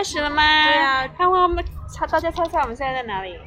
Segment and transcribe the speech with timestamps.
[0.00, 0.42] 开始了吗？
[0.64, 3.38] 对呀看我们猜，大家猜猜我们现在在哪里？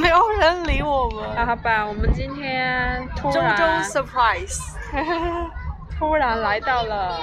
[0.00, 1.24] 没有人理我们。
[1.36, 3.64] 啊，好吧，我们今天突周然周
[4.00, 4.58] surprise
[5.96, 7.20] 突然来到了，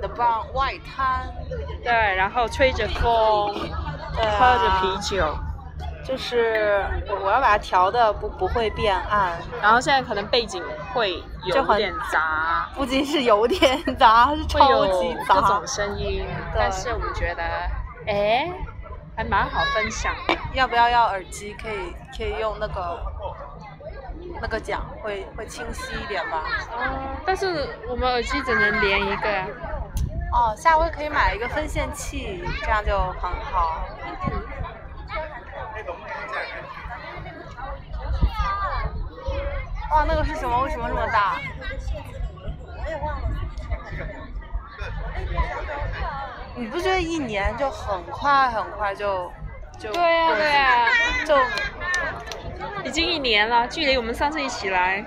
[0.00, 1.28] 的棒外滩，
[1.82, 5.36] 对，然后吹着风，喝着啤酒，
[6.10, 10.60] 就是我我要把它调的不不会变暗，然后现在可能背景
[10.92, 15.64] 会有点杂，不仅是有点杂，是会超有级杂各种。
[15.68, 17.42] 声音，但是我们觉得，
[18.08, 18.50] 哎，
[19.16, 20.36] 还蛮好分享的。
[20.52, 21.54] 要不要要耳机？
[21.62, 23.00] 可以可以用那个
[24.42, 26.42] 那个讲，会会清晰一点吧？
[26.72, 29.46] 哦，但是我们耳机只能连一个呀。
[30.32, 33.84] 哦，下回可以买一个分线器，这样就很好。
[39.90, 40.62] 哇，那个是什么？
[40.62, 41.36] 为什么这么大？
[46.54, 49.32] 你不觉得一年就很快很快就
[49.78, 50.86] 就对呀、对呀、
[51.26, 51.36] 就
[52.84, 55.04] 已经一年了，距离我们上次一起来，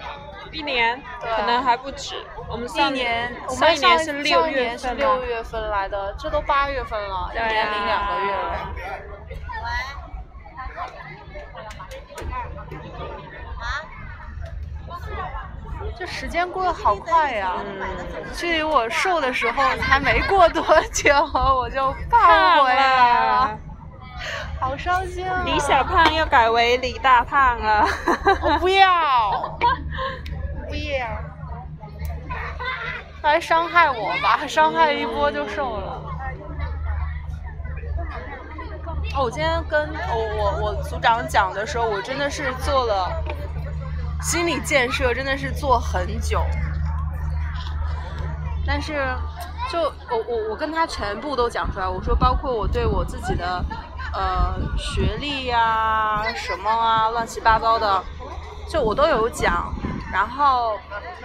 [0.52, 2.16] 一年可能还不止。
[2.50, 8.70] 我们上一上年，我上一年是六月是六月份来的，这都八月份了，一年零两个月了。
[15.98, 17.86] 这时间过得好快呀、嗯，
[18.34, 23.58] 距离我瘦的时候还没过多久， 我就胖回来了，
[24.60, 25.44] 好伤心啊！
[25.46, 27.86] 李小胖又改为李大胖了。
[28.42, 29.58] 我不要，
[30.68, 31.08] 不要，
[33.22, 36.02] 来伤害我吧，伤害一波就瘦了。
[39.16, 43.24] 哦，我今天跟我我我组长讲的时候，我真的是做了
[44.24, 46.42] 心理建设，真的是做很久。
[48.66, 49.06] 但是，
[49.70, 53.64] 就我我我跟他全部都讲出来，我说包括我对我自己的
[54.14, 58.04] 呃学历呀、什么啊乱七八糟的，
[58.70, 59.74] 就我都有讲。
[60.12, 60.80] 然后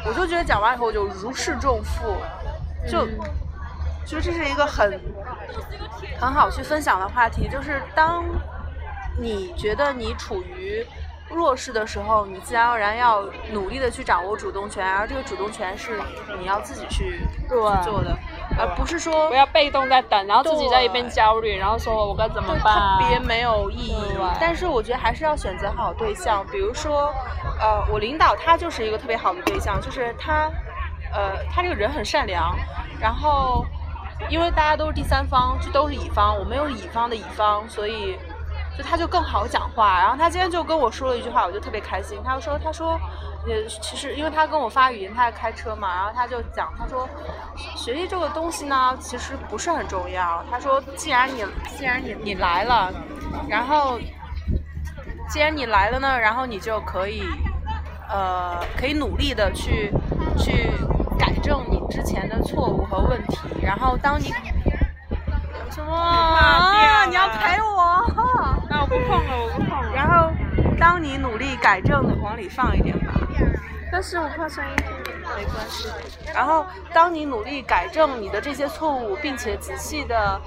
[0.04, 2.16] 我就觉得讲完以后我就如释重负，
[2.90, 3.06] 就、
[4.04, 4.98] 就这是一个很
[6.18, 8.24] 很好去分享的话题，就是当
[9.20, 10.84] 你觉得你处于
[11.30, 13.22] 弱势的时候，你自然而然要
[13.52, 16.00] 努力的去掌握主动权，而这个主动权是
[16.38, 18.16] 你要自己去对去做的，
[18.58, 22.98] 而不是说不要被动在等，然后自己在一边焦虑，然后说我该怎么对办？
[22.98, 24.16] 特别没有意义。
[24.40, 27.12] 但是我觉得还是要选择好对象，比如说，
[27.60, 30.50] 呃，我领导他就是一个特别好的对象，就是他，
[31.12, 32.56] 呃，他这个人很善良，
[32.98, 33.64] 然后
[34.30, 38.18] 因为大家都是第三方，就都是乙方，我们又是乙方的乙方，所以。
[38.78, 42.16] 就他就更好讲话，然后他今天就跟我说了一句话，我就特别开心。
[42.24, 42.92] 他就说，他说，
[43.44, 47.08] 呃，其实因为他跟我发语音，他在开车嘛，然后他就讲，他说，
[47.74, 50.44] 学习这个东西呢，其实不是很重要。
[50.48, 51.44] 他说，既然你
[51.76, 52.92] 既然你你来了，
[53.48, 53.98] 然后
[55.28, 57.24] 既然你来了呢，然后你就可以，
[58.08, 59.92] 呃，可以努力的去
[60.38, 60.70] 去
[61.18, 63.38] 改正你之前的错误和问题。
[63.60, 64.32] 然后当你
[65.68, 67.04] 什么啊？
[67.06, 68.17] 你要陪我？
[69.08, 69.92] 了，我不碰了。
[69.94, 70.30] 然后
[70.78, 73.14] 当你努力改正的，往里放一点吧。
[73.90, 74.72] 但是我怕声音。
[75.36, 75.88] 没关系。
[76.34, 80.40] 然后，当你努力改正你的这些错误，并且仔细的，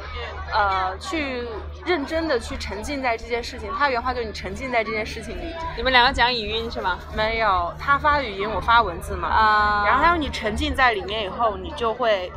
[0.52, 1.44] 呃，去
[1.86, 5.54] 认真的去沉浸在这件事情，他原话就是你沉浸在这件事情里。
[5.78, 6.98] 你们两个讲语音是吗？
[7.16, 9.28] 没有，他发语音，我发文字嘛。
[9.28, 12.32] 啊然后他说你沉浸在里面以后，你就会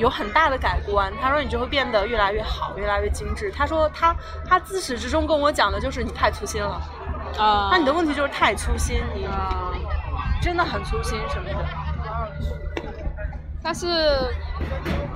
[0.00, 1.12] 有很大的改观。
[1.22, 3.52] 他说你就会变得越来越好，越来越精致。
[3.56, 4.16] 他说他
[4.48, 6.80] 他自始至终跟我讲的就是你太粗心了。
[7.38, 9.70] 啊，那你的问题就是太粗心，你啊，
[10.42, 11.56] 真的很粗心什么的。
[13.62, 13.86] 但是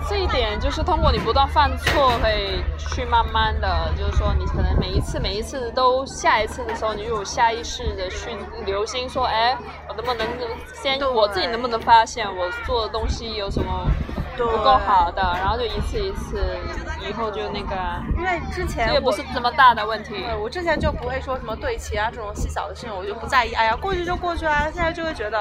[0.07, 9.57] 这一点就是通过你不断犯错，可以去慢慢的，就是说你可能每一次每一次都下一次的时候，你就有下意识的去留心说，哎，
[9.89, 10.27] 我能不能
[10.75, 14.04] 先对我自己能不能发现我做的东西有什么对
[14.37, 16.59] 不够好的，然后就一次一次，
[17.01, 17.77] 以后就那个，
[18.17, 20.23] 因为之前这也不是这么大的问题。
[20.23, 23.53] 对，我之前就不会说什么对齐啊这种细小的事情，我就不在意。
[23.53, 24.65] 哎呀，过去就过去啊。
[24.73, 25.39] 现在就会觉得，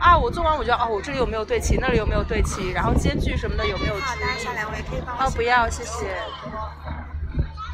[0.00, 5.00] 啊，我做完我就哦，我这里有没有对齐，那里有没有对齐，然后间距什么的有没有注意。
[5.06, 6.06] 啊，不要，谢谢。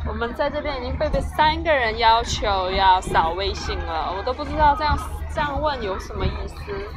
[0.08, 4.98] 我们在这边已经被被三个人要求要扫微信了，我都不知道这样
[5.32, 6.56] 这样问有什么意思。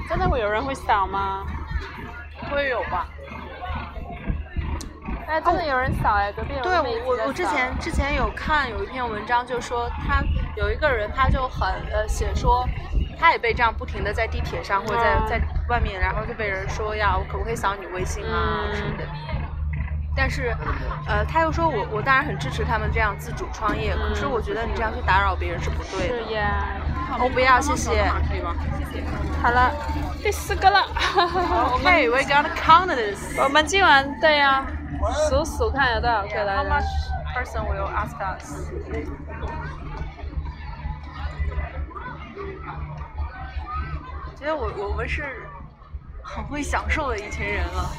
[0.10, 1.46] 真的会有人会扫吗？
[2.50, 3.08] 会有吧？
[5.28, 10.24] 哎，真的有人扫哎，隔壁有对我我我之前之前有看有一篇文章，就说他
[10.56, 12.68] 有一个人他就很呃写说。
[13.20, 19.06] 他也被这样不停的在地铁上或者在嗯在外面，然后就被人说呀，我可不可以扫你微信啊嗯什么的。
[20.14, 20.54] 但是，
[21.08, 26.28] 呃，他又说我我当然很支持他们这样自主创业，可是我觉得你这样去打扰别人是不对的。
[26.28, 26.66] 是呀。
[27.18, 28.12] 我不要，谢谢。
[29.42, 29.72] 好了，
[30.22, 30.86] 第四个了。
[31.78, 33.40] Okay, we got count this.
[33.40, 34.66] 我们今晚对呀，
[35.12, 36.86] 数数看有多少个来 How much
[37.34, 38.72] person will ask us?
[44.36, 45.48] 觉得我我们是
[46.22, 47.90] 很会享受的一群人了，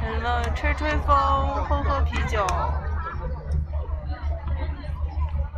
[0.00, 1.16] 什么吹吹风、
[1.68, 2.44] 喝喝啤酒。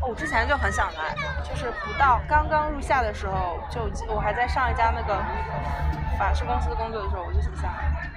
[0.02, 5.16] 哦，我之前就很想来，就是不到刚刚入夏的时候，就我还在上一家那个
[6.18, 8.10] 法式公司工作的时候，我就想下来，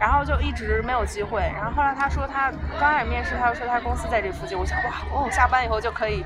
[0.00, 1.40] 然后就一直没有机会。
[1.54, 6.24] 然后后来他说他刚开始面试，他就说他公司在这附近，我想哇哦，下班以后就可以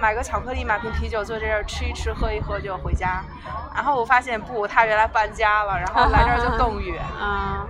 [0.00, 3.22] 买个巧克力，买瓶啤酒，坐这儿吃一吃，喝一喝就回家。
[3.74, 7.02] 然后我发现不，他原来搬家了，然后来这儿就更远。
[7.02, 7.66] 啊。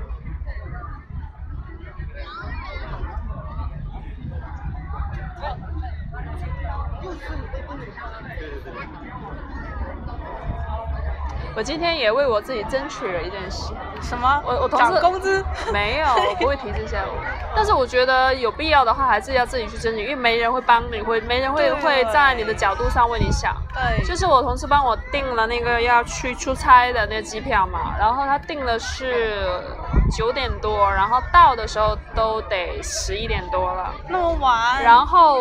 [11.54, 14.42] 我今天也为我自己争取了一件事，什么？
[14.44, 15.44] 我我同涨事工资？
[15.72, 16.96] 没有，我不会提这些。
[17.54, 23.54] 但是我觉得有必要的话，还是要自己去争取，因为没人会帮你，会没人会会站在你的角度上为你想。
[23.74, 29.62] 对，就是我同事帮我订了那个要去出差的那个机票嘛，然后他订的是
[30.10, 33.94] 九点多，然后到的时候都得十一点多了。
[34.08, 34.82] 那么晚。
[34.82, 35.38] 然后，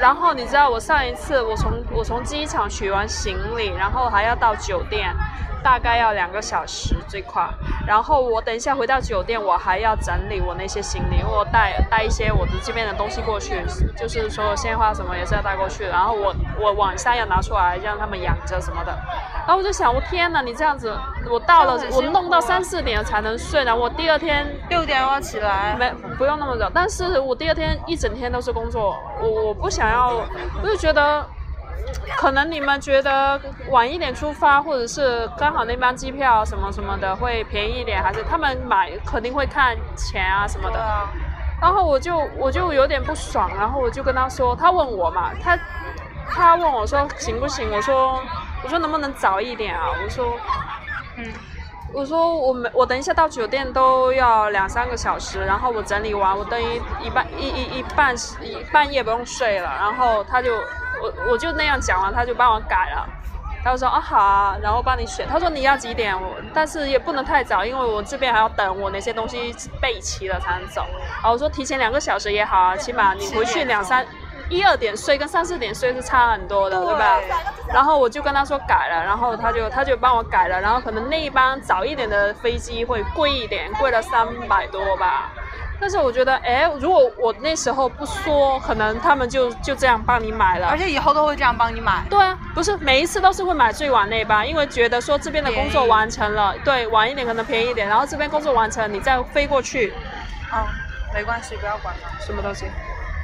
[0.00, 5.14] 然后你知道我上一次我从我从机场取完行李，然后还要到酒店，
[5.62, 7.48] 大概要两个小时最快。
[7.86, 13.62] 然后我等一下回到酒店，我还要整理我那些行李，我带带一些我的这边的东西过去，
[13.96, 15.84] 就是说鲜花什么也是要带过去。
[15.84, 18.92] 然后我我晚上要拿出来让他们养着什么的。
[19.46, 20.96] 然后我就想，我天呐，你这样子，
[21.28, 25.74] 我到了我弄到三四点才能睡，然后我第二天六点我要起来。
[25.78, 30.22] 没不用那么早，但是我第二天一整天都是工作，我我不想要，
[30.62, 31.26] 我就觉得，
[32.16, 33.40] 可能你们觉得
[33.70, 40.78] 晚一点出发，或者是刚好那班机票什么什么的会便宜一点，还是他们买肯定会看钱啊什么的。
[40.78, 41.08] 啊。
[41.60, 45.58] 然后我就我就有点不爽，然后我就跟他说，他问我嘛，他
[46.30, 47.70] 他问我说行不行？
[47.72, 48.22] 我说
[48.62, 49.88] 我说能不能早一点啊？
[50.02, 50.36] 我说
[51.16, 51.24] 嗯。
[51.92, 60.52] 我说我们我等一下到酒店都要两三个小时，然后我整理完，我等一一半一一一半一半夜不用睡了，然后他就
[61.00, 63.08] 我我就那样讲完，他就帮我改了。
[63.62, 65.28] 他就说啊好啊，然后帮你选。
[65.28, 66.14] 他说你要几点？
[66.18, 70.86] 我但是也不能太早，因为我这边还要等我那些东西备齐了才能走。
[71.16, 74.06] 然后我说提前两个小时也好啊，起码你回去两三
[74.48, 77.20] 一二点睡跟三四点睡是差很多的，对吧？
[77.68, 85.30] 然后我就跟他说改了，然后他就他就帮我改了，然后可能那一班早一点的飞机会贵一点，贵了三百多吧。
[85.80, 90.68] 但是我觉得，哎，如果我那时候不说，可能他们就就这样帮你买了。
[90.68, 92.04] 而且以后都会这样帮你买。
[92.10, 99.94] 对啊，不是每一次都是会买最晚那班，因为觉得说这边的工作完成了，对，晚一点可能便宜一点，然后这边工作完成，你再飞过去，
[100.52, 100.66] 嗯，
[101.14, 102.66] 没关系，不要管了，什么东西？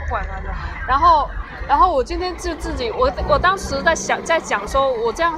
[0.09, 0.51] 管他的。
[0.87, 1.29] 然后，
[1.69, 5.35] 然后我今天就自己，我我当时在想，在讲说，我这样，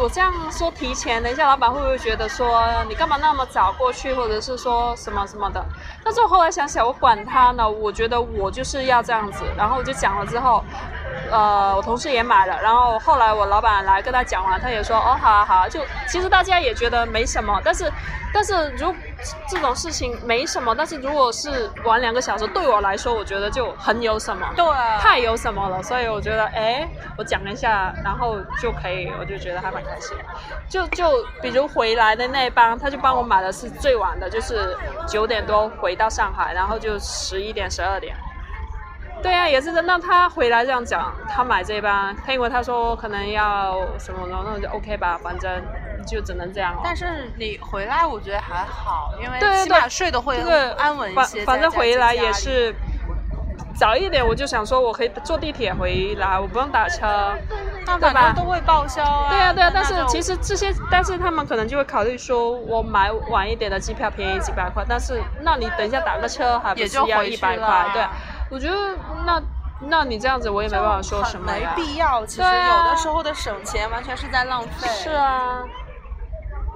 [0.00, 5.64] 我这样说提前，等一下老板会不会觉得说你干嘛那么早过去，或者是说什么什么的？
[6.04, 10.64] 但是我后来想想，我管他呢，我觉得我就是要这样子，然后我就讲了之后。
[11.32, 17.90] 呃，我同事也买了，然后后来我老板来跟他讲完，他也说哦，好啊好啊，就其实大家也觉得没什么，但是
[18.34, 18.94] 但是如
[19.48, 24.64] 这种事情没什么，但是如果是玩两个小时，对我来说，我觉得就很有什么，对，
[25.00, 26.86] 太有什么了，所以我觉得哎，
[27.16, 30.14] 我讲一下，然后就可以，我就觉得还蛮开心。
[30.68, 34.76] 就就比如回来的那一班，他就帮我买的是最晚的，就是
[35.08, 38.14] 九点多回到上海，然后就十一点十二点。
[39.22, 39.80] 对啊，也是的。
[39.82, 45.62] 那他回来这样讲，他买这班，他因为他说可能要什么，然后就 OK 吧，反正
[46.06, 46.80] 就只能这样了。
[46.82, 51.44] 但是你回来，我觉得还好，因为起码睡得会这个安稳一反些。
[51.44, 52.74] 反正回来也是
[53.76, 57.34] 早一点，我就想说我可以坐地铁回来，我不用打车。
[57.86, 59.30] 那反正都会报销啊。
[59.30, 67.90] 对啊，对啊，但是其实这些，但是他们可能就会考虑说，我买晚一点的机票便宜几百块，但是那你等一下打个车还不也是要一百块了？
[67.92, 68.02] 对，
[68.52, 68.76] 我觉得
[69.24, 69.42] 那
[69.80, 71.66] 那你这样子我也没办法说什么很没。
[71.74, 72.24] 必要。
[72.26, 74.86] 其实有的时候的省钱完全是在浪费。
[74.90, 75.64] 是啊，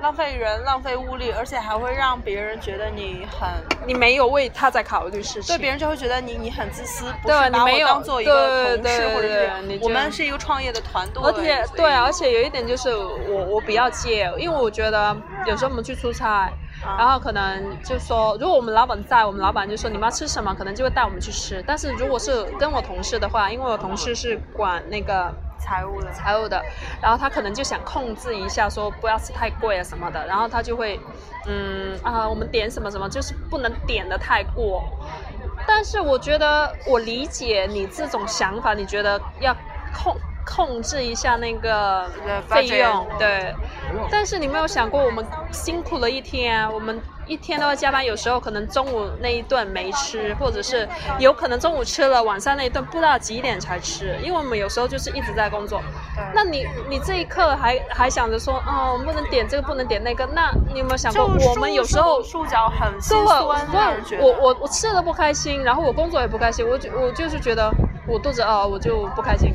[0.00, 3.46] 浪费人、浪费物力，而且还会让别人觉得你很，
[3.86, 5.54] 你没有为他在考虑事情。
[5.54, 11.22] 对别人就会觉得你你很自私，不对是把我你没有当做一个同事或者是我们是一个创业的团队。
[11.22, 15.14] 而且对啊，而且有一点就是我我比较介，因为我觉得
[15.44, 16.52] 有时候我们去出差，啊
[16.98, 21.62] 然后可能就说，如果我们老板在，我们老板就说你们要吃什么，可能就会带我们去吃。
[21.66, 26.62] 但是如果是跟我同事的话，因为我同事是管那个财务的，财务的，
[27.02, 31.00] 然后他可能就想控制一下，说不要吃太贵啊什么的，然后他就会，
[31.46, 34.82] 嗯啊，我们点什么什么，就是不能点的太过。
[35.66, 39.54] 但是我觉得我理解你这种想法，你觉得要
[39.92, 40.14] 控
[40.46, 43.54] 控制一下那个对费用，对。
[44.10, 50.88] 但是你没有想过，我们辛苦了一天啊，我们一天都要加班，有时候可能中午那一顿没吃，或者是
[51.18, 55.82] 有可能中午吃了，晚上那一顿不知道几点才吃，因为我们有时候就是一直在工作。
[56.32, 64.18] 那你你这一刻还还想着说，哦，我们不能点这个，不能点那个，那你有没有想过，我们有时候束束脚很心对，酸，让人觉。
[64.20, 67.70] 我我我我吃的不开心，然后我工作也不开心，我就我就是觉得
[68.06, 69.52] 我肚子饿，我就不开心，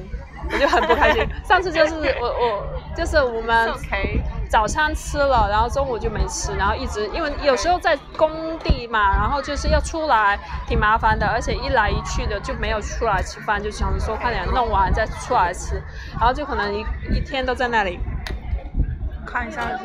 [0.54, 1.28] 我就很不开心。
[1.48, 2.66] 上次就是我我
[2.96, 3.72] 就是我们
[4.50, 15.82] 早餐吃了，然后中午就没吃，然后一直因为有时候在工地嘛，然后就是要出来挺麻烦的，而且一来一去的就没有出来吃饭，就想说快点弄完再出来吃，
[16.20, 18.00] 然后就可能一一天都在那里。
[19.24, 19.78] 看一下，哈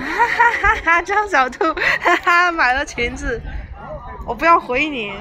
[0.00, 1.02] 哈哈哈！
[1.02, 3.40] 张小兔，哈哈，买了裙子，
[4.26, 5.12] 我不要回你。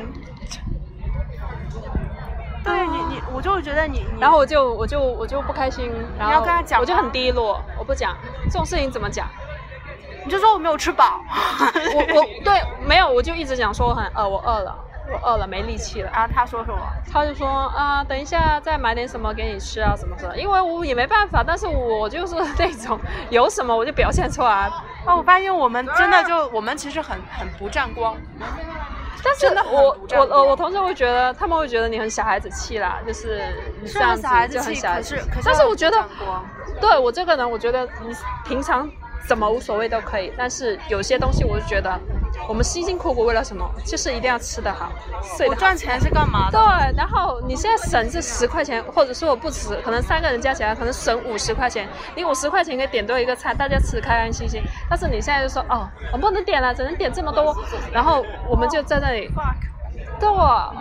[2.63, 9.27] 对你，你，我就觉得你，你然后我就我就我就不开心，然后要跟他讲我就很低落，我不讲这种事情怎么讲？
[10.25, 11.21] 你就说我没有吃饱，
[11.95, 14.75] 我我对没有，我就一直讲说我很饿，我饿了，
[15.11, 16.11] 我饿了，没力气了。
[16.13, 16.77] 然后他说什么？
[17.11, 22.99] 他就说啊，等一下再买点什么给你吃啊，什么什么，因为我也没办法，但是我就是 那种
[23.29, 24.69] 有什么我就表现出来，
[25.05, 28.15] 啊，我发现我们真的就我们其实很很不沾光，
[29.23, 33.41] 但是真的很我我我我同事会觉得，他们会觉得你很小孩子气啦，就是
[33.85, 35.41] 这样子很小孩子就很，小孩子气可是。
[35.45, 35.97] 但是我觉得
[36.79, 38.89] 对我这个人，我觉得你平常
[39.27, 41.99] 怎么无所谓都可以，但是有些东西我就觉得，
[42.49, 43.63] 我们辛辛苦苦为了什么？
[43.85, 44.89] 就是一定要吃得好，
[45.37, 45.55] 睡得好。
[45.55, 46.57] 我赚钱是干嘛的？
[46.57, 54.63] 对，然后你现在省这十块钱，或者说我不吃，可能三个人加起来可能省五十块钱，你五十块钱可以点多一个菜，大家吃得开开心心。
[54.89, 57.55] 但是你现在就说哦，我不能点了，只能点这么多，
[57.93, 59.29] 然后我们就在那里，
[60.19, 60.73] 对我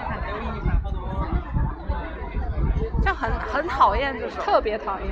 [3.05, 4.31] 这很很讨厌这种。
[4.43, 5.09] 特别讨厌。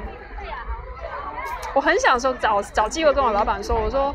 [1.75, 4.15] 我很想说找找机会跟我老板说，我说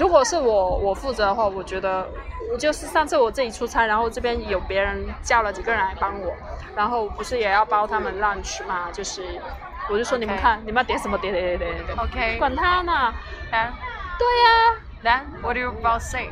[0.00, 2.08] 如果是我我负责的话，我觉得
[2.50, 6.32] 我就是上次我自己出差，然后这边有别人叫了几个人来帮我，
[6.74, 9.22] 然后不是也要包他们 lunch 嘛，就是
[9.90, 11.18] 我就说你们看你们要点什么？
[11.18, 13.12] 点点点点点，OK，管他呢
[13.52, 13.68] ，then
[14.18, 16.30] 对呀、then what do you about say？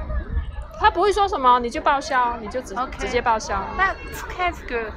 [0.80, 3.62] 他不会说什么，你就报销，你就直直接报销。
[3.76, 3.94] 那
[4.38, 4.90] that's good。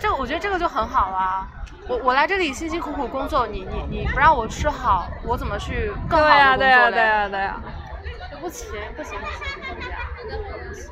[0.00, 1.46] 这个我觉得这个就很好啊。
[1.88, 7.30] 我我来这里辛辛苦苦工作，你你你不让我吃好，我怎么去更好对呀、的工作对呀、呢？
[7.30, 7.60] 对呀、对呀、
[8.40, 9.26] 不行不行不
[10.74, 10.90] 行！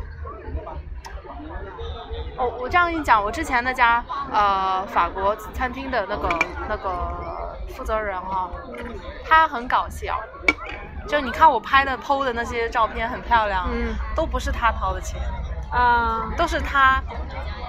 [2.37, 6.39] 哦，我这样一讲，我之前那家呃法国餐厅的那个
[6.69, 7.13] 那个
[7.69, 8.51] 负责人哈、
[9.29, 10.19] 他很搞笑，
[11.07, 15.21] 就你看我拍的 PO 的那些照片很漂亮，嗯都不是他掏的钱，
[15.71, 17.01] 啊，都是他，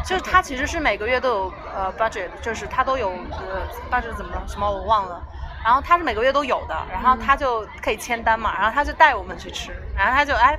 [0.06, 5.22] 就是他其实是每个月都有呃 budget，就是他都有呃 budget 怎么什么我忘了，
[5.63, 10.58] 然后他是每个月都有的，然后他就可以签单嘛，然后他就带我们去吃，然后他就哎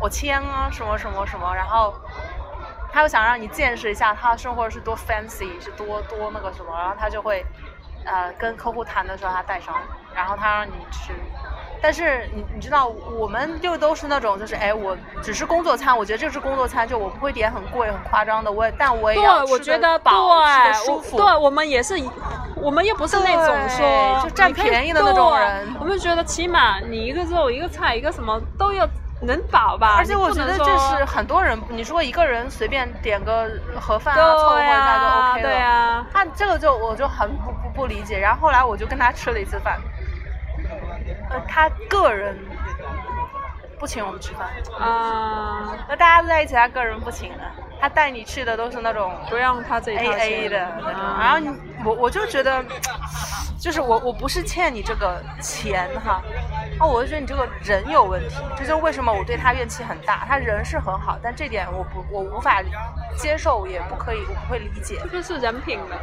[0.00, 1.94] 我签啊什么什么什么，然后
[2.92, 7.44] 他又想让你见识一下他的生活是多 fancy，是多多那个什么，然后他就会
[8.04, 9.74] 呃跟客户谈的时候他带上，
[10.14, 11.12] 然后他让你吃。
[11.86, 21.16] 但是你你知道，我们就都是那种，就是哎，我只是工作餐，我觉得这是工作餐，就我不会点很贵、很夸张的，我也但我也要，吃得我觉得饱，吃对得，舒服。
[21.16, 21.94] 对，我们也是，
[22.56, 28.84] 我们又不是那种说就占便宜的那种人我们觉得起码你一个肉、一个菜、一个什么都要
[29.22, 29.94] 能饱吧。
[29.96, 33.48] 而且我觉得这是很多人，你说一个人随便点个
[33.80, 35.48] 盒饭啊，凑合对一下就，OK 了。
[35.48, 39.78] 对呀，他这个就我就很不不不理解，然后后来我就跟他吃了一次饭，
[41.36, 42.36] 呃，他个人
[43.78, 44.48] 不请我们吃饭，
[44.80, 47.44] 啊，那大家都在一起，他个人不请的，
[47.78, 50.66] 他带你去的都是那种不让他自己 A A 的。
[50.80, 51.18] 那种，啊。
[51.20, 51.50] 然后你
[51.84, 52.64] 我我就觉得，
[53.60, 56.22] 就是我我不是欠你这个钱哈，
[56.80, 60.24] 哦，我就觉得你这个人有问题，这就是为什么我对他怨气很大。
[60.26, 62.62] 他人是很好，但这点我不我无法
[63.18, 64.98] 接受，也不可以，我不会理解。
[65.02, 66.00] 这就是人品了，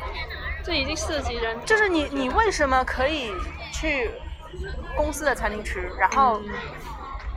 [0.64, 1.58] 这已经涉及人。
[1.66, 3.34] 就是你你为什么可以
[3.72, 4.12] 去
[4.96, 6.54] 公司的餐厅吃，然后嗯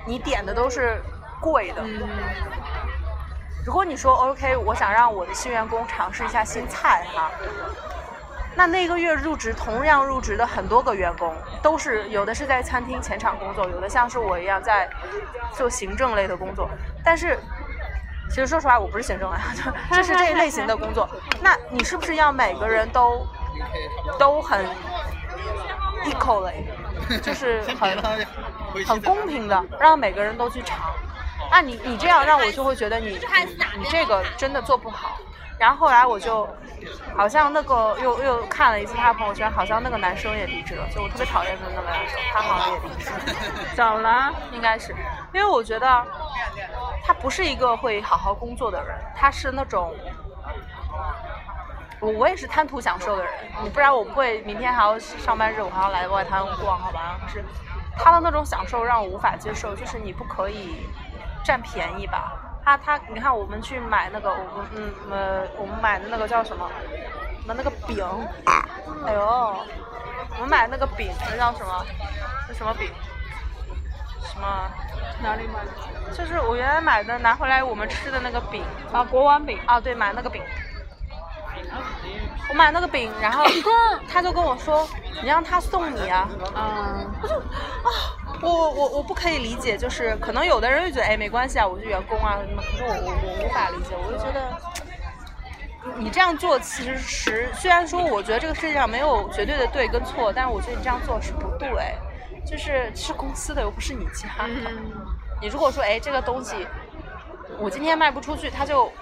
[0.07, 1.03] 你点的都是
[1.41, 1.83] 贵的？
[1.83, 2.03] 嗯，
[3.65, 7.31] 如果你说 OK，我想让我的新员工尝试一下新菜哈，
[8.55, 14.89] 那那个月入职同样入职的很多个员工，都是有的是在餐厅前场工作，有的像是我一样在
[15.53, 16.71] 做行政类的工作。
[17.05, 17.39] 但是，
[18.31, 19.41] 其实说实话，我不是行政啊，
[19.91, 21.09] 就就是这一类型的工作。
[21.43, 23.27] 那你是不是要每个人都
[24.19, 24.65] 都很
[26.05, 26.65] equally，
[27.23, 28.03] 就是很
[28.85, 30.79] 很公平的，让每个人都去尝？
[31.51, 33.19] 那你你这样让我就会觉得你
[33.77, 35.19] 你这个真的做不好。
[35.59, 36.47] 然后后来我就，
[37.17, 43.11] 好像那个又又看了一次他朋友圈，好像那个男生也离职了，就我特别讨厌的那个男生，他好像也离职，
[43.75, 44.31] 怎么了？
[44.53, 44.95] 应该是，
[45.33, 46.05] 因为我觉得
[47.03, 49.95] 他不是一个会好好工作的人，他是那种，
[52.01, 57.19] 我我也是贪图享受的人，你不然我不会明天还要上班日，我还要来外滩逛，好吧？
[57.23, 57.45] 可是
[57.97, 60.87] 他的那种享受让我无法接受，就是你不可以
[61.45, 62.33] 占便宜吧？
[62.65, 66.69] 他他，你看我们去买那个，我们嗯呃，我们买的那个叫什么？
[67.43, 68.05] 我们那个饼，
[69.07, 69.57] 哎呦，
[70.35, 71.87] 我们买那个饼，那叫什么？
[72.49, 72.91] 那什么饼？
[74.25, 74.71] 什么？
[75.23, 76.13] 哪里买的？
[76.13, 78.63] 就是我原来买的，拿回来我们吃的那个饼。
[78.93, 79.59] 啊，国王饼。
[79.65, 80.43] 啊，对，买那个饼。
[82.49, 83.45] 我买那个饼，然后
[84.09, 84.89] 他就跟我说
[85.23, 87.11] ：“你让他送你啊。”嗯。
[87.23, 88.15] 我就啊。
[88.43, 101.97] 我我我不可以理解，就是可能有的人就觉得哎没关系啊，我是员工啊什么，可是我我我无法理解，我就觉得你这样做其实是虽然说我觉得这个世界上没有绝对的对跟错，但是我觉得你这样做是不对，
[102.45, 104.71] 就是是公司的又不是你家的，
[105.41, 106.69] 你如果说哎这个东西
[107.59, 108.93] 我今天卖不出去，他就。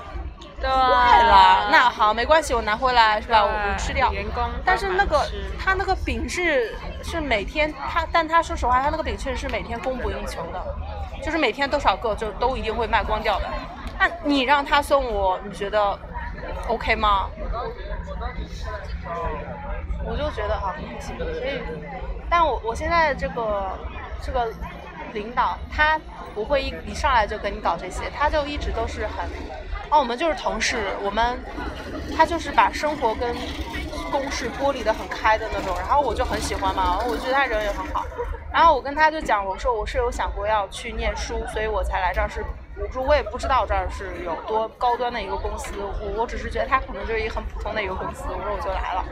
[0.70, 3.42] 坏了，那好，没关系，我拿回来是吧？
[3.44, 4.12] 我我吃掉。
[4.12, 4.42] 员工。
[4.64, 5.26] 但是那个
[5.58, 10.64] 他那个饼是是每天他，但他说实话，他那个饼确实是每天供不应求的，
[11.22, 13.46] 就是每天多少个就都一定会卖光掉的。
[13.98, 15.98] 那你让他送我，你觉得
[16.68, 17.28] OK 吗？
[20.06, 21.16] 我就觉得啊，不行。
[21.16, 21.60] 所以，
[22.28, 23.78] 但我我现在这个
[24.20, 24.52] 这个
[25.12, 25.98] 领导，他
[26.34, 29.28] 不会一一上来就跟你搞这些，他就一直都是很。
[29.90, 31.38] 哦，我们就是同事，我们
[32.16, 33.34] 他就是把生活跟
[34.10, 38.04] 公事剥离的很开的那种，然后我就很喜欢嘛，我觉得他人也很好，
[38.52, 42.44] 然后我跟他就讲，我说我是有想过要去念书，所以我才来这儿，是
[42.76, 49.04] 我说我也不知道这儿是有多高端的一个公司，我我只是觉得他可能就是一个很普通的一个公司，我说我就来了，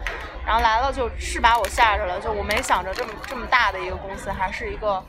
[0.45, 5.03] 然后来了就是把我吓着了，就我没想着这么这么大的一个公司，还是一个。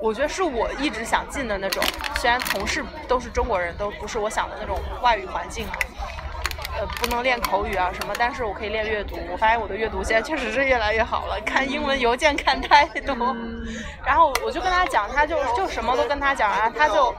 [0.00, 1.82] 我觉得是我一直想进的那种，
[2.16, 5.66] 虽然同事都是中国人，都不是我想的那种外语环境，
[6.78, 9.18] 呃，不能练口语啊什么，但是我可以练阅读。
[9.30, 13.36] 我发现我的阅读现在确实是越来越好了，看英文邮件看太多。
[14.06, 17.14] 然后我就跟他讲，他就就什么都跟他讲啊，他就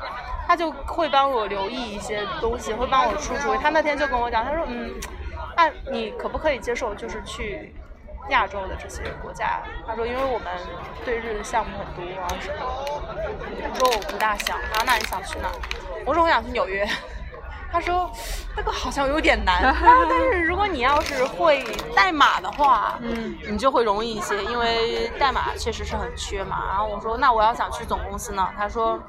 [0.48, 3.58] 他就会帮我留意一些东西，会帮我出主意。
[3.58, 4.94] 他那天就跟我讲，他说嗯，
[5.58, 7.76] 那你可不可以接受就是去。
[8.30, 10.48] 亚洲的这些国家，他说，因为我们
[11.04, 12.56] 对日的项目很多啊什么。
[13.72, 15.50] 我说我不大想，他说那你想去哪？
[16.06, 16.88] 我说我想去纽约。
[17.72, 18.10] 他说
[18.56, 19.62] 那个好像有点难。
[19.76, 21.64] 他说但是如果你要是会
[21.96, 26.64] 代码的话，嗯，你就会容易一些，因为代码确实是很缺嘛。
[26.68, 28.50] 然后我说那我要想去总公司呢？
[28.58, 29.00] 他说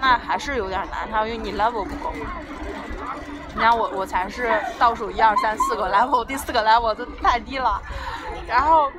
[0.00, 1.08] 那还是有点难。
[1.10, 2.12] 他说因为你 level 不够。
[3.56, 7.80] 你看我我才是倒数一二三四个 level，第四个 level 这太低了。
[8.46, 8.90] 然后，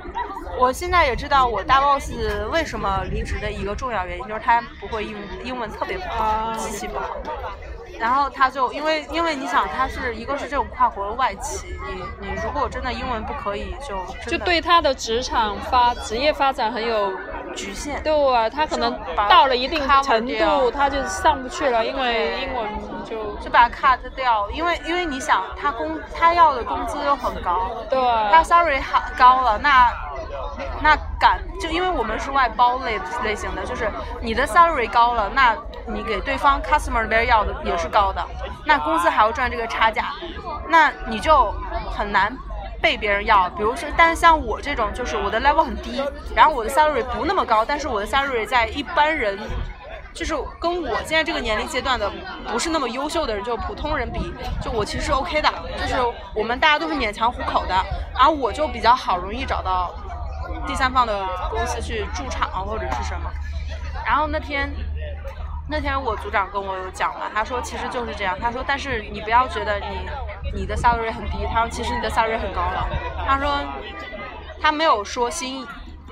[0.58, 2.12] 我现在也知道我大 boss
[2.50, 7.16] 为什么离职的一个重要原因，就是他不会英英文特别不好，极其不好。
[7.98, 17.12] 然后他就因为因为你想，他是一个是这种跨国的外企，你你如果真的英文不可以，就就对他的职场发职业发展很有
[17.54, 18.02] 局限。
[18.02, 22.70] 对啊，他可能到了一定程度，他就上不去了，因为英文
[23.04, 24.50] 就就把 cut 掉。
[24.50, 27.98] 因为因为你想，他工他要的工资又很高，对，
[28.30, 29.90] 他 salary 好高了，那。
[30.82, 38.22] 那敢就因为我们是外包类类型的，就是你的 salary 高了，那你给对方 customer 那边要的也是高的，
[38.64, 40.12] 那公司还要赚这个差价，
[40.68, 41.54] 那你就
[41.90, 42.36] 很难
[42.82, 43.48] 被别人要。
[43.50, 46.02] 比如说，但是像我这种，就是我的 level 很低，
[46.34, 49.38] 然后我的 salary 不那么高，但是我的 salary 在一般人，
[50.12, 52.10] 就是跟我现在这个年龄阶段的
[52.50, 55.48] 不是那么优秀的人，就普通人比，就我其实是 OK 的，
[55.80, 55.94] 就是
[56.34, 57.74] 我们大家都是勉强糊口的，
[58.14, 59.94] 然后我就比较好，容易找到。
[60.66, 63.30] 第三方的公司去驻场或者是什么，
[64.04, 64.70] 然后那天
[65.68, 70.08] 那天我组长跟我讲了，他说其实就是这样，他说但是你不要觉得你
[70.54, 72.86] 你的 salary 很低，他说其实你的 salary 很高了，
[73.26, 73.64] 他说
[74.60, 75.66] 他没有说薪，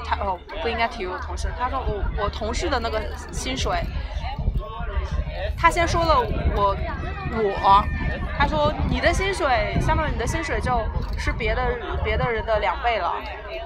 [0.05, 3.01] 他哦不应该提我同事，他说我我同事的那个
[3.33, 3.81] 薪水，
[5.57, 6.21] 他先说了
[6.57, 6.77] 我
[7.37, 7.85] 我
[8.39, 10.81] 他说你的薪水，相当于你的薪水就
[11.19, 11.63] 是别的
[12.03, 13.13] 别的人的两倍了。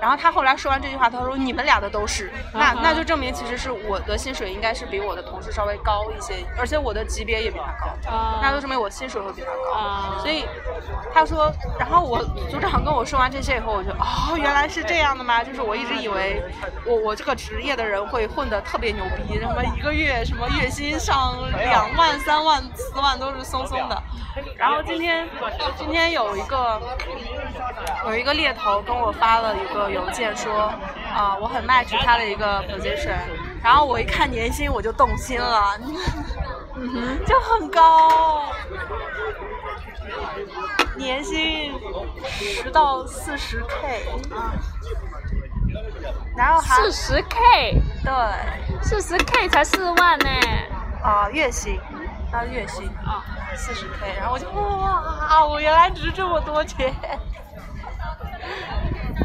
[0.01, 9.77] 然后他后来说完这句话，他说你们俩的都是，那那就证明其实是我的薪水应该是比我的同事稍微高一些，而且我的级别也比他高，啊那就证明我薪水会比他高。
[9.77, 10.45] 啊，所以
[11.13, 15.43] 他说，然后我组长跟我说完这些以后，我就哦，原来是这样的吗？
[15.43, 16.45] 就是我一直以为
[16.87, 24.01] 我我这个职业的人会混得特别牛逼，什么一个月什么月薪上两万、三万、四万都是松松的。
[24.57, 25.29] 然后今天
[25.77, 26.81] 今天有一个
[28.07, 30.73] 有一个猎头跟我发了一个邮件说，
[31.15, 33.17] 啊、我很 match 他的一个 position，
[33.63, 35.79] 然后我一看年薪我就动心了，
[36.77, 38.45] 嗯哼，就很高。
[40.97, 41.73] 年薪
[42.25, 44.05] 十到四十 K，
[46.37, 48.13] 然后还四十 K，对。
[48.83, 50.31] 四十 K 才四万呢。
[51.03, 51.81] 啊、月薪，
[52.33, 52.89] 那月薪。
[53.05, 53.23] 啊，
[53.59, 56.95] 四十 K，然后我就哇，我原来值这么多钱。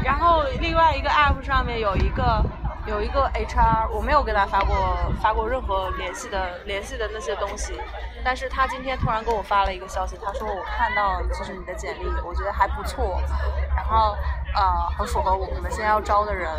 [0.04, 2.44] 然后另外一个 app 上面有一个
[2.84, 4.76] 有一个 HR，我没有跟他发过
[5.22, 7.80] 发过任何联系的联系的那些东西，
[8.22, 13.18] 但是他今天突然给我发了一个消息，他说我看到就是你的简历，我觉得还不错，
[13.74, 14.14] 然后
[14.54, 16.50] 呃很符合我们现在要招的人，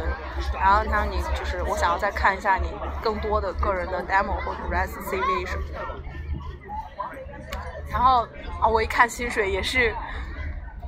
[0.54, 5.80] 然后他说你就是我想要再看一下你更多的个人的 demo 或者 res CV 什么的。
[7.96, 8.28] 然后
[8.60, 9.96] 啊，我一看薪水也是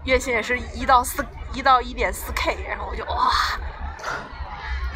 [0.04, 3.32] 月薪也是一到四一到一点四 K，然后我就哇，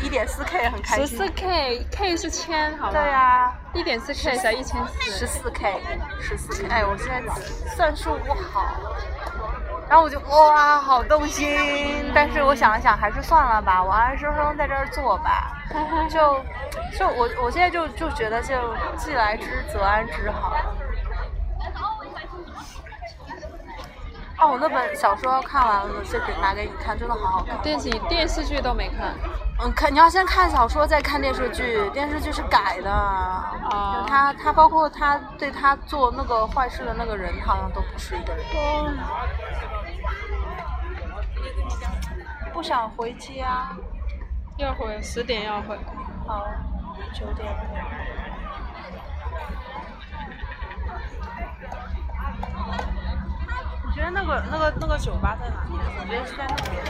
[0.04, 1.08] 一点四 K 很开心。
[1.08, 2.92] 十四 K，K 是千，好吗？
[2.92, 5.10] 对呀、一点四 K 才一千四。
[5.10, 5.82] 十四 K，
[6.20, 7.34] 十四 K，哎，我现在
[7.78, 8.66] 算术不好，
[9.88, 12.12] 然后我就哇，好动心。
[12.14, 15.58] 但是我想了想，还是算了吧，我安安生生在这儿做吧。
[16.12, 16.44] 就
[17.00, 18.54] 就我我现在就就觉得就
[18.98, 20.58] 既来之则安之好。
[24.42, 27.56] 哦，我那本小说看完了，这给拿给你看，真的好好看。
[27.62, 29.14] 电视电视剧都没看。
[29.60, 31.88] 嗯，看你要先看小说，再看电视剧。
[31.92, 38.44] 电视剧是改的，啊他他包括他对他做那个坏事的那个人，好像都不是一个人。
[42.52, 43.70] 不想回家。
[44.58, 45.78] 要回十点要回。
[46.28, 46.46] 好，
[47.14, 47.48] 九点。
[54.02, 55.78] 觉得那个那个那个酒吧在哪里？
[56.00, 56.84] 我觉得是在那边。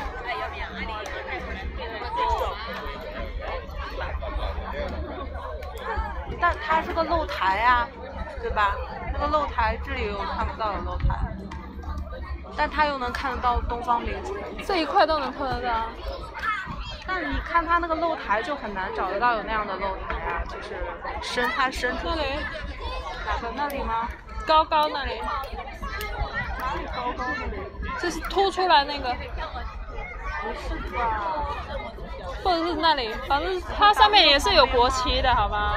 [6.40, 7.88] 但它是个露台啊，
[8.42, 8.74] 对吧？
[9.12, 11.16] 那个露台这里有看不到的露台，
[12.56, 14.34] 但它又能看得到东方明珠。
[14.66, 15.90] 这一块都能看得到。
[17.06, 20.78] 但你看它那个露台就很难找得到有那样的露台啊，就是
[21.22, 22.40] 伸它伸出那里
[23.26, 24.08] 哪个那里吗？
[24.48, 25.22] 高高那里
[28.02, 29.14] 就是凸出来那个，
[30.42, 31.46] 不是吧？
[32.44, 35.76] 或者是那里，反正它上面也是有国旗的，好吗？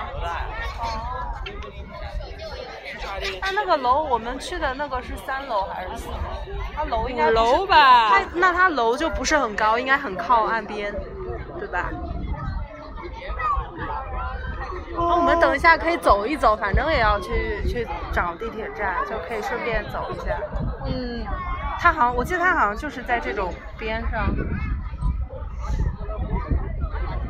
[3.41, 6.17] 那那个楼我们去的那个是三楼还是四楼？
[6.75, 10.93] 它楼应该五楼吧它那它楼就不是很高，应该很靠岸边，
[11.59, 11.91] 对吧？
[14.97, 20.37] 那我们等一下可以走一走，反正也要去去找地铁站，就可以顺便走一下。
[20.87, 21.27] 嗯，
[21.79, 24.29] 他好像我记得他好像就是在这种边上。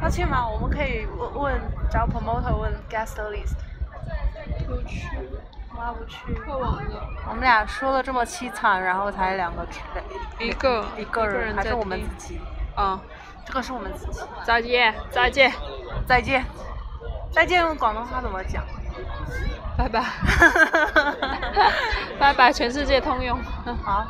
[0.03, 0.47] 要去吗？
[0.47, 3.57] 我们可以问问找 promoter 问 guest list。
[4.67, 5.09] 不去，
[5.75, 6.35] 我要不去。
[6.35, 7.09] 太晚了。
[7.27, 9.67] 我们俩说的这么凄惨，然后才两个
[10.39, 12.41] 一个一个人，还是我们自己。
[12.75, 13.01] 啊，
[13.47, 14.21] 这个是我们自己。
[14.45, 15.53] 再见，再见，
[16.07, 16.45] 再见，
[17.33, 18.63] 再见用广东话怎么讲？
[19.77, 20.05] 拜拜，
[22.19, 23.37] 拜拜，全世界通用。
[23.83, 24.07] 好，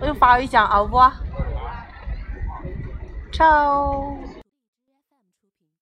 [0.00, 1.10] 我用法语讲 au revoir。
[3.32, 4.18] ciao。